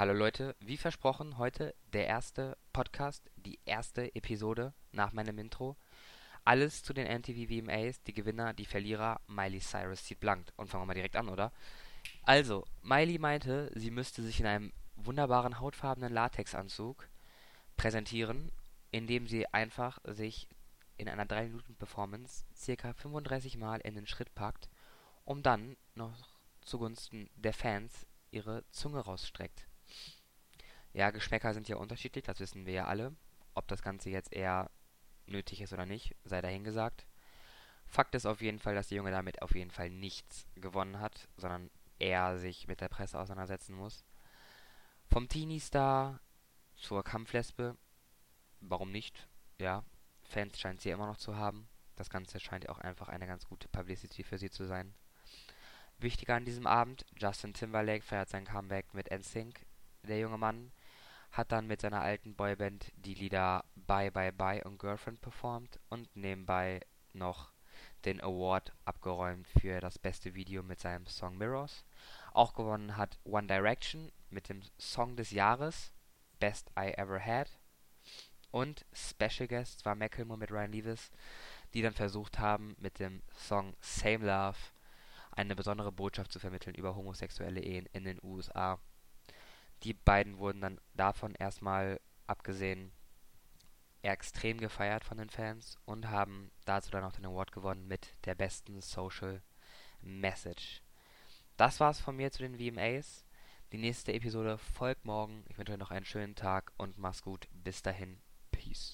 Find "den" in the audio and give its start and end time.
6.94-7.06, 23.96-24.06, 68.04-68.20, 88.04-88.18, 95.18-95.30, 97.12-97.26, 102.42-102.56